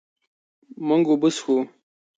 [0.87, 1.55] مونږ اوبه څښو.